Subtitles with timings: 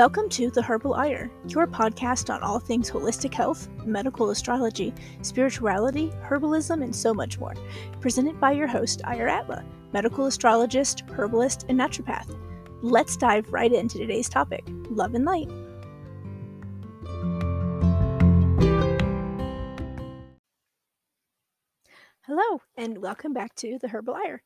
[0.00, 6.10] Welcome to The Herbal Eir, your podcast on all things holistic health, medical astrology, spirituality,
[6.24, 7.52] herbalism, and so much more.
[8.00, 12.34] Presented by your host, Eir Atla, medical astrologist, herbalist, and naturopath.
[12.80, 15.50] Let's dive right into today's topic love and light.
[22.22, 24.38] Hello, and welcome back to The Herbal Eir.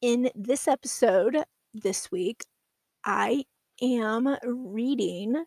[0.00, 1.44] In this episode
[1.74, 2.46] this week,
[3.04, 3.44] I
[3.82, 5.44] am reading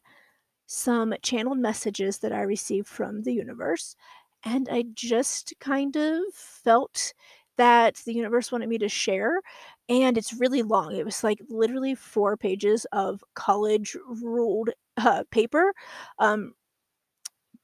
[0.68, 3.96] some channeled messages that I received from the universe,
[4.44, 7.14] and I just kind of felt
[7.58, 9.42] that the universe wanted me to share.
[9.90, 10.96] And it's really long.
[10.96, 15.74] It was like literally four pages of college ruled uh, paper
[16.20, 16.54] um,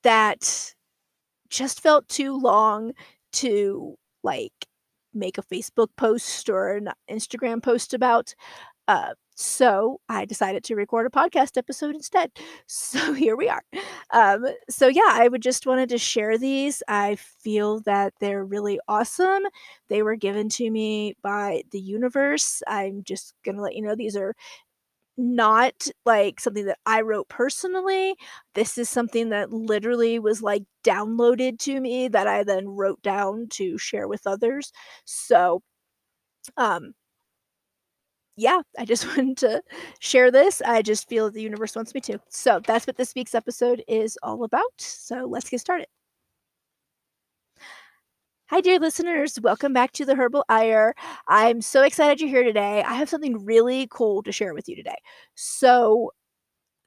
[0.04, 0.74] that
[1.50, 2.94] just felt too long
[3.34, 4.54] to like
[5.14, 8.36] make a Facebook post or an Instagram post about.
[8.88, 12.32] Uh, so I decided to record a podcast episode instead.
[12.68, 13.64] So here we are.
[14.12, 16.82] Um, so yeah, I would just wanted to share these.
[16.88, 19.44] I feel that they're really awesome.
[19.90, 22.62] They were given to me by the universe.
[22.68, 24.34] I'm just gonna let you know these are
[25.18, 28.16] not like something that I wrote personally.
[28.54, 33.48] This is something that literally was like downloaded to me that I then wrote down
[33.52, 34.72] to share with others.
[35.06, 35.62] So
[36.58, 36.94] um
[38.38, 39.62] yeah, I just wanted to
[40.00, 40.62] share this.
[40.62, 42.20] I just feel the universe wants me to.
[42.30, 44.64] So that's what this week's episode is all about.
[44.78, 45.88] So let's get started.
[48.50, 49.40] Hi, dear listeners.
[49.42, 50.94] Welcome back to the Herbal Eir.
[51.28, 52.84] I'm so excited you're here today.
[52.84, 54.98] I have something really cool to share with you today.
[55.34, 56.12] So,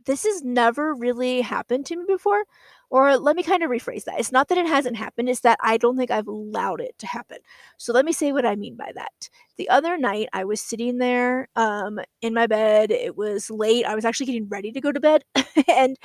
[0.06, 2.44] this has never really happened to me before.
[2.90, 4.18] Or let me kind of rephrase that.
[4.18, 7.06] It's not that it hasn't happened, it's that I don't think I've allowed it to
[7.06, 7.38] happen.
[7.76, 9.28] So let me say what I mean by that.
[9.56, 12.90] The other night, I was sitting there um, in my bed.
[12.90, 13.84] It was late.
[13.84, 15.24] I was actually getting ready to go to bed.
[15.68, 15.96] and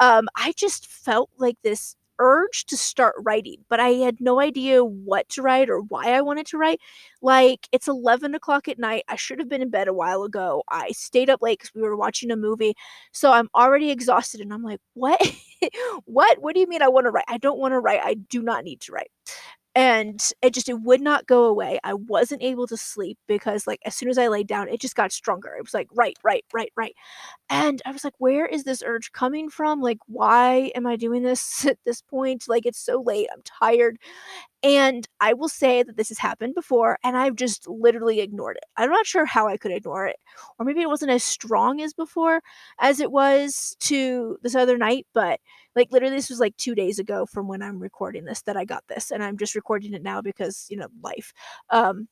[0.00, 4.84] um, I just felt like this urge to start writing, but I had no idea
[4.84, 6.80] what to write or why I wanted to write.
[7.22, 9.04] Like, it's 11 o'clock at night.
[9.08, 10.64] I should have been in bed a while ago.
[10.70, 12.74] I stayed up late because we were watching a movie.
[13.12, 14.40] So I'm already exhausted.
[14.40, 15.20] And I'm like, what?
[16.04, 16.40] what?
[16.40, 17.24] What do you mean I want to write?
[17.28, 18.00] I don't want to write.
[18.02, 19.10] I do not need to write
[19.76, 21.80] and it just it would not go away.
[21.84, 24.96] I wasn't able to sleep because like as soon as i laid down it just
[24.96, 25.54] got stronger.
[25.58, 26.94] It was like right right right right.
[27.50, 29.80] And i was like where is this urge coming from?
[29.82, 32.44] Like why am i doing this at this point?
[32.48, 33.28] Like it's so late.
[33.34, 33.98] I'm tired
[34.62, 38.64] and I will say that this has happened before and I've just literally ignored it.
[38.76, 40.16] I'm not sure how I could ignore it.
[40.58, 42.40] Or maybe it wasn't as strong as before
[42.80, 45.40] as it was to this other night, but
[45.76, 48.64] like literally this was like 2 days ago from when I'm recording this that I
[48.64, 51.32] got this and I'm just recording it now because, you know, life.
[51.70, 52.08] Um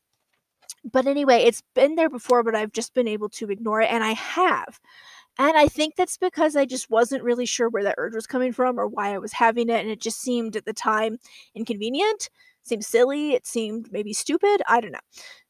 [0.84, 4.05] but anyway, it's been there before, but I've just been able to ignore it and
[4.05, 4.81] I have.
[5.38, 8.52] And I think that's because I just wasn't really sure where that urge was coming
[8.52, 9.80] from or why I was having it.
[9.80, 11.18] And it just seemed at the time
[11.54, 12.30] inconvenient,
[12.62, 14.62] seemed silly, it seemed maybe stupid.
[14.68, 14.98] I don't know.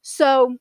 [0.03, 0.57] So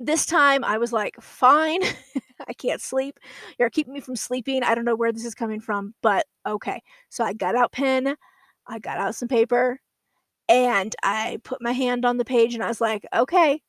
[0.00, 1.80] this time I was like, fine,
[2.48, 3.18] I can't sleep.
[3.58, 4.62] You're keeping me from sleeping.
[4.62, 6.82] I don't know where this is coming from, but okay.
[7.10, 8.16] So I got out pen,
[8.66, 9.80] I got out some paper,
[10.48, 13.62] and I put my hand on the page and I was like, okay,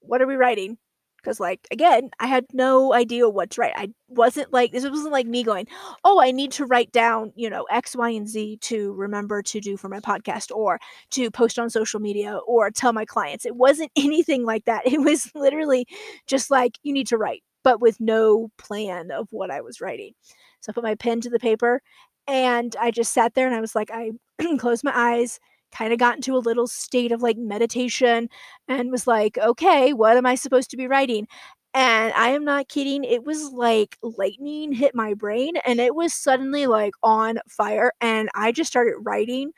[0.00, 0.78] what are we writing?
[1.22, 5.12] Because like again i had no idea what to write i wasn't like this wasn't
[5.12, 5.66] like me going
[6.04, 9.60] oh i need to write down you know x y and z to remember to
[9.60, 10.78] do for my podcast or
[11.10, 13.46] to post on social media or tell my clients.
[13.46, 14.86] It wasn't anything like that.
[14.86, 15.86] It was literally
[16.26, 20.12] just like you need to write but with no plan of what i was writing.
[20.60, 21.80] So i put my pen to the paper
[22.28, 24.12] and i just sat there and i was like i
[24.58, 25.40] closed my eyes
[25.72, 28.28] kind of got into a little state of like meditation
[28.68, 31.26] and was like, okay, what am I supposed to be writing?
[31.74, 33.02] And I am not kidding.
[33.04, 37.92] It was like lightning hit my brain and it was suddenly like on fire.
[38.00, 39.52] And I just started writing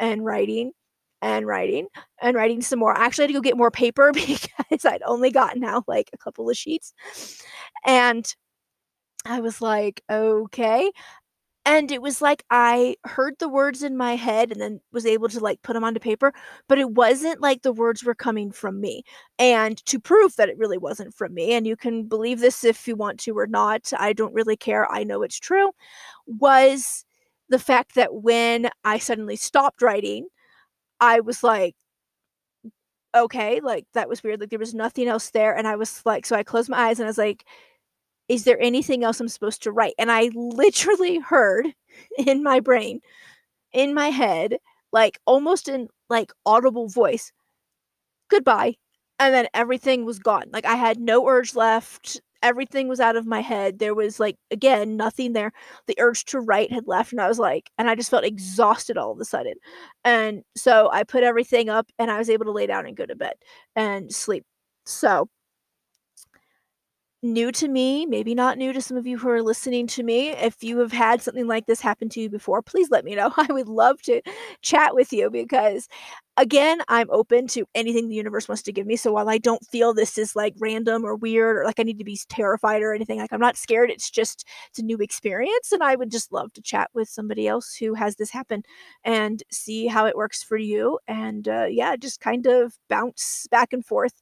[0.00, 0.72] and writing
[1.22, 1.86] and writing
[2.20, 2.96] and writing some more.
[2.96, 6.18] I actually had to go get more paper because I'd only gotten out like a
[6.18, 6.92] couple of sheets.
[7.86, 8.26] And
[9.24, 10.90] I was like, okay.
[11.64, 15.28] And it was like I heard the words in my head and then was able
[15.28, 16.32] to like put them onto paper,
[16.68, 19.04] but it wasn't like the words were coming from me.
[19.38, 22.88] And to prove that it really wasn't from me, and you can believe this if
[22.88, 24.90] you want to or not, I don't really care.
[24.90, 25.70] I know it's true,
[26.26, 27.04] was
[27.48, 30.28] the fact that when I suddenly stopped writing,
[31.00, 31.76] I was like,
[33.14, 34.40] okay, like that was weird.
[34.40, 35.56] Like there was nothing else there.
[35.56, 37.44] And I was like, so I closed my eyes and I was like,
[38.32, 39.94] is there anything else I'm supposed to write?
[39.98, 41.66] And I literally heard
[42.18, 43.00] in my brain,
[43.74, 44.58] in my head,
[44.92, 47.32] like almost in like audible voice,
[48.30, 48.76] goodbye.
[49.18, 50.44] And then everything was gone.
[50.52, 52.20] Like I had no urge left.
[52.42, 53.78] everything was out of my head.
[53.78, 55.52] There was like again nothing there.
[55.86, 58.96] The urge to write had left, and I was like, and I just felt exhausted
[58.98, 59.54] all of a sudden.
[60.04, 63.06] And so I put everything up, and I was able to lay down and go
[63.06, 63.34] to bed
[63.76, 64.44] and sleep.
[64.86, 65.28] So
[67.22, 70.30] new to me, maybe not new to some of you who are listening to me.
[70.30, 73.32] If you have had something like this happen to you before, please let me know.
[73.36, 74.22] I would love to
[74.62, 75.88] chat with you because
[76.36, 78.96] again, I'm open to anything the universe wants to give me.
[78.96, 81.98] So while I don't feel this is like random or weird or like I need
[81.98, 83.90] to be terrified or anything, like I'm not scared.
[83.90, 87.46] It's just it's a new experience and I would just love to chat with somebody
[87.46, 88.62] else who has this happen
[89.04, 93.72] and see how it works for you and uh, yeah, just kind of bounce back
[93.72, 94.14] and forth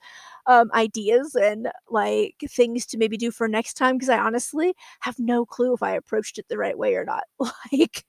[0.46, 5.16] um, ideas and like things to maybe do for next time because I honestly have
[5.18, 7.24] no clue if I approached it the right way or not.
[7.72, 8.04] like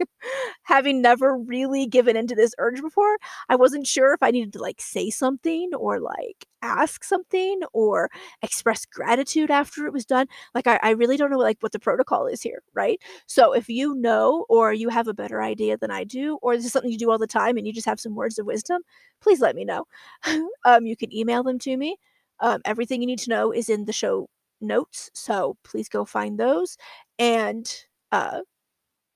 [0.63, 3.17] having never really given into this urge before,
[3.49, 8.09] I wasn't sure if I needed to like say something or like ask something or
[8.41, 10.27] express gratitude after it was done.
[10.55, 13.01] Like I, I really don't know like what the protocol is here, right?
[13.27, 16.65] So if you know or you have a better idea than I do, or this
[16.65, 18.81] is something you do all the time and you just have some words of wisdom,
[19.21, 19.85] please let me know.
[20.65, 21.97] um, you can email them to me
[22.41, 24.27] um, everything you need to know is in the show
[24.59, 26.77] notes, so please go find those
[27.19, 27.71] and
[28.11, 28.41] uh,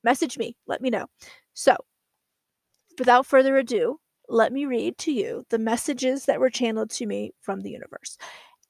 [0.03, 0.55] message me.
[0.67, 1.07] Let me know.
[1.53, 1.75] So,
[2.99, 3.99] without further ado,
[4.29, 8.17] let me read to you the messages that were channeled to me from the universe.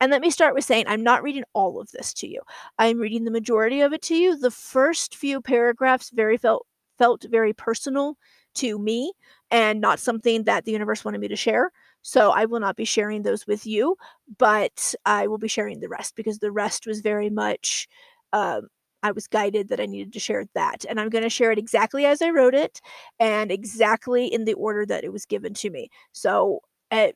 [0.01, 2.41] And let me start with saying I'm not reading all of this to you.
[2.77, 4.37] I'm reading the majority of it to you.
[4.37, 6.65] The first few paragraphs very felt
[6.97, 8.17] felt very personal
[8.55, 9.13] to me
[9.51, 11.71] and not something that the universe wanted me to share.
[12.01, 13.97] So I will not be sharing those with you,
[14.37, 17.87] but I will be sharing the rest because the rest was very much,
[18.31, 18.67] um,
[19.05, 20.83] I was guided that I needed to share that.
[20.89, 22.81] And I'm going to share it exactly as I wrote it
[23.19, 25.89] and exactly in the order that it was given to me.
[26.11, 27.15] So it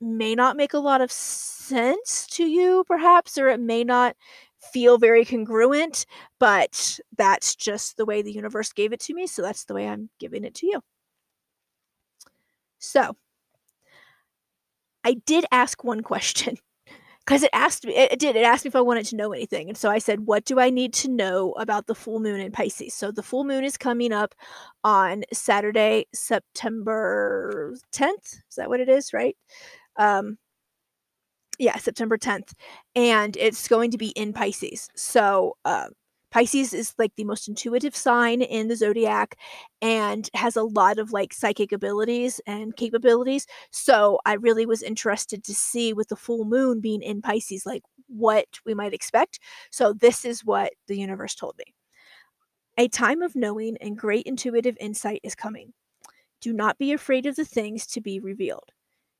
[0.00, 4.16] may not make a lot of sense to you, perhaps, or it may not
[4.72, 6.06] feel very congruent,
[6.40, 9.26] but that's just the way the universe gave it to me.
[9.26, 10.80] So that's the way I'm giving it to you.
[12.78, 13.14] So,
[15.04, 16.56] I did ask one question
[17.26, 19.68] because it asked me it did it asked me if i wanted to know anything
[19.68, 22.52] and so i said what do i need to know about the full moon in
[22.52, 22.94] pisces?
[22.94, 24.34] So the full moon is coming up
[24.84, 29.36] on saturday september 10th is that what it is right?
[29.96, 30.38] Um
[31.58, 32.52] yeah september 10th
[32.94, 34.88] and it's going to be in pisces.
[34.94, 35.90] So um
[36.30, 39.38] Pisces is like the most intuitive sign in the zodiac
[39.80, 43.46] and has a lot of like psychic abilities and capabilities.
[43.70, 47.82] So I really was interested to see with the full moon being in Pisces, like
[48.08, 49.38] what we might expect.
[49.70, 51.74] So this is what the universe told me.
[52.76, 55.72] A time of knowing and great intuitive insight is coming.
[56.40, 58.70] Do not be afraid of the things to be revealed.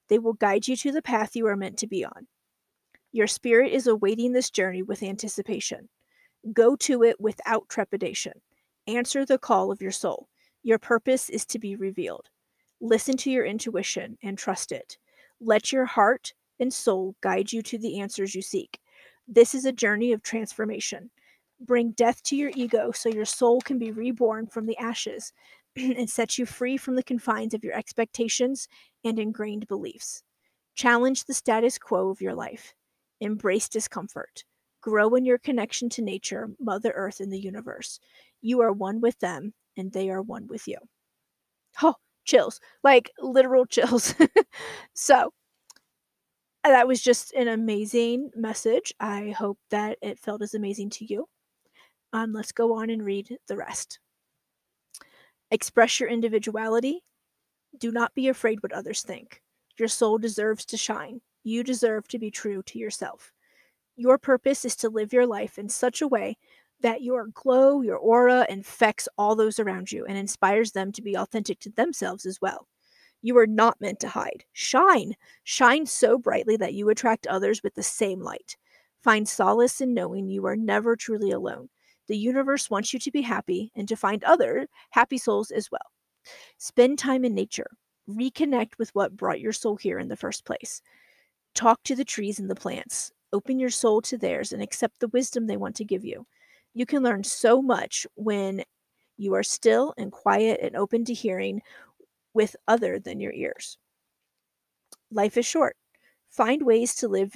[0.09, 2.27] They will guide you to the path you are meant to be on.
[3.13, 5.89] Your spirit is awaiting this journey with anticipation.
[6.53, 8.35] Go to it without trepidation.
[8.87, 10.29] Answer the call of your soul.
[10.63, 12.29] Your purpose is to be revealed.
[12.81, 14.99] Listen to your intuition and trust it.
[15.41, 18.81] Let your heart and soul guide you to the answers you seek.
[19.27, 21.11] This is a journey of transformation.
[21.61, 25.33] Bring death to your ego so your soul can be reborn from the ashes
[25.77, 28.69] and set you free from the confines of your expectations
[29.05, 30.23] and ingrained beliefs.
[30.75, 32.75] Challenge the status quo of your life.
[33.21, 34.45] Embrace discomfort.
[34.87, 37.99] Grow in your connection to nature, Mother Earth, and the universe.
[38.41, 40.79] You are one with them, and they are one with you.
[41.83, 42.61] Oh, chills.
[42.85, 44.15] Like literal chills.
[44.95, 45.33] so,
[46.63, 48.95] that was just an amazing message.
[49.01, 51.29] I hope that it felt as amazing to you.
[52.13, 53.99] Um, let's go on and read the rest.
[55.51, 57.03] Express your individuality.
[57.77, 59.43] Do not be afraid what others think.
[59.81, 61.23] Your soul deserves to shine.
[61.43, 63.33] You deserve to be true to yourself.
[63.97, 66.37] Your purpose is to live your life in such a way
[66.81, 71.17] that your glow, your aura infects all those around you and inspires them to be
[71.17, 72.69] authentic to themselves as well.
[73.23, 74.45] You are not meant to hide.
[74.53, 75.15] Shine.
[75.45, 78.57] Shine so brightly that you attract others with the same light.
[79.03, 81.71] Find solace in knowing you are never truly alone.
[82.09, 85.91] The universe wants you to be happy and to find other happy souls as well.
[86.59, 87.71] Spend time in nature.
[88.09, 90.83] Reconnect with what brought your soul here in the first place.
[91.55, 93.11] Talk to the trees and the plants.
[93.33, 96.27] Open your soul to theirs and accept the wisdom they want to give you.
[96.75, 98.63] You can learn so much when
[99.17, 101.63] you are still and quiet and open to hearing
[102.35, 103.79] with other than your ears.
[105.11, 105.77] Life is short.
[106.29, 107.35] Find ways to live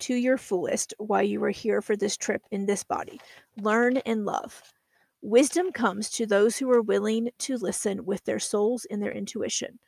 [0.00, 3.20] to your fullest while you are here for this trip in this body.
[3.56, 4.62] Learn and love.
[5.22, 9.78] Wisdom comes to those who are willing to listen with their souls and their intuition,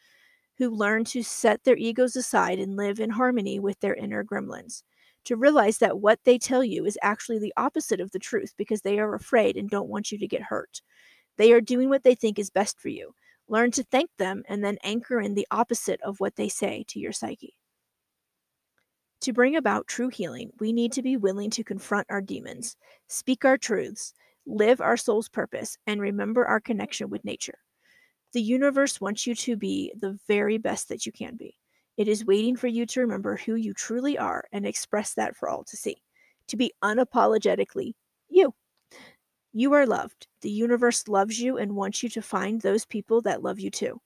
[0.59, 4.83] who learn to set their egos aside and live in harmony with their inner gremlins.
[5.27, 8.83] To realize that what they tell you is actually the opposite of the truth because
[8.83, 10.81] they are afraid and don't want you to get hurt.
[11.37, 13.13] They are doing what they think is best for you.
[13.49, 16.99] Learn to thank them and then anchor in the opposite of what they say to
[16.99, 17.55] your psyche.
[19.23, 22.77] To bring about true healing, we need to be willing to confront our demons,
[23.09, 24.15] speak our truths,
[24.47, 27.59] live our soul's purpose, and remember our connection with nature.
[28.33, 31.57] The universe wants you to be the very best that you can be.
[31.97, 35.49] It is waiting for you to remember who you truly are and express that for
[35.49, 35.97] all to see.
[36.49, 37.95] To be unapologetically
[38.29, 38.55] you.
[39.53, 40.27] You are loved.
[40.43, 44.01] The universe loves you and wants you to find those people that love you too.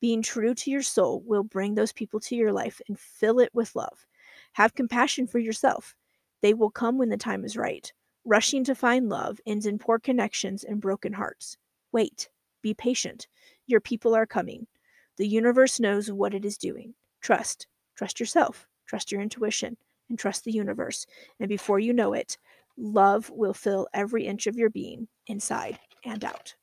[0.00, 3.50] Being true to your soul will bring those people to your life and fill it
[3.52, 4.06] with love.
[4.52, 5.96] Have compassion for yourself.
[6.40, 7.92] They will come when the time is right.
[8.24, 11.56] Rushing to find love ends in poor connections and broken hearts.
[11.90, 12.28] Wait.
[12.62, 13.26] Be patient.
[13.66, 14.68] Your people are coming.
[15.16, 16.94] The universe knows what it is doing.
[17.22, 17.66] Trust.
[17.96, 18.66] Trust yourself.
[18.86, 19.76] Trust your intuition.
[20.08, 21.06] And trust the universe.
[21.40, 22.36] And before you know it,
[22.76, 26.54] love will fill every inch of your being, inside and out.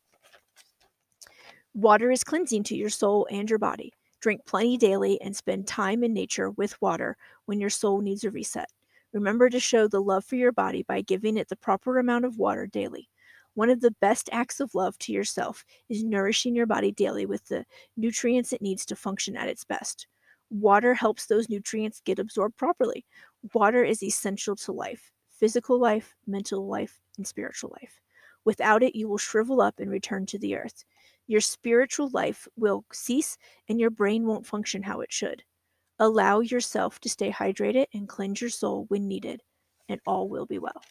[1.73, 3.93] Water is cleansing to your soul and your body.
[4.19, 8.31] Drink plenty daily and spend time in nature with water when your soul needs a
[8.31, 8.69] reset.
[9.13, 12.37] Remember to show the love for your body by giving it the proper amount of
[12.37, 13.09] water daily.
[13.53, 17.47] One of the best acts of love to yourself is nourishing your body daily with
[17.47, 17.65] the
[17.97, 20.05] nutrients it needs to function at its best.
[20.49, 23.05] Water helps those nutrients get absorbed properly.
[23.53, 28.01] Water is essential to life physical life, mental life, and spiritual life.
[28.43, 30.83] Without it, you will shrivel up and return to the earth.
[31.27, 33.37] Your spiritual life will cease
[33.69, 35.43] and your brain won't function how it should.
[35.99, 39.41] Allow yourself to stay hydrated and cleanse your soul when needed,
[39.87, 40.81] and all will be well.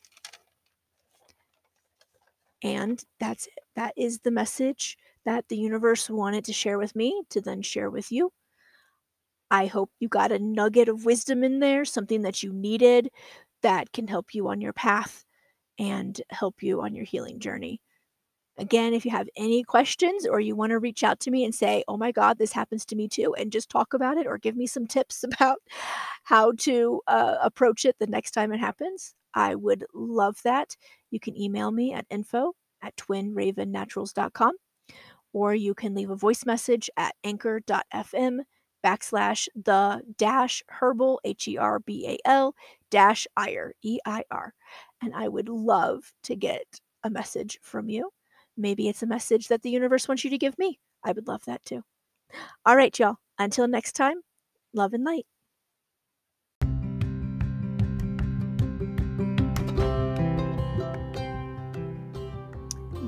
[2.63, 3.59] And that's it.
[3.77, 7.91] That is the message that the universe wanted to share with me to then share
[7.91, 8.33] with you.
[9.51, 13.11] I hope you got a nugget of wisdom in there, something that you needed
[13.63, 15.25] that can help you on your path
[15.79, 17.81] and help you on your healing journey.
[18.59, 21.55] Again, if you have any questions or you want to reach out to me and
[21.55, 24.37] say, oh my God, this happens to me too, and just talk about it or
[24.37, 25.59] give me some tips about
[26.25, 30.77] how to uh, approach it the next time it happens, I would love that.
[31.11, 34.53] You can email me at info at twinravennaturals.com
[35.33, 38.41] or you can leave a voice message at anchor.fm
[38.85, 42.55] backslash the dash herbal h-e-r-b-a-l
[42.91, 44.55] dash Eir e-i-r
[45.03, 48.11] and i would love to get a message from you.
[48.57, 50.79] Maybe it's a message that the universe wants you to give me.
[51.05, 51.83] I would love that too.
[52.67, 53.17] All right y'all.
[53.39, 54.21] Until next time
[54.75, 55.27] love and light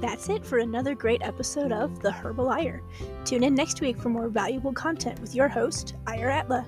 [0.00, 2.80] That's it for another great episode of The Herbal Eir.
[3.26, 6.66] Tune in next week for more valuable content with your host, Eir Atla.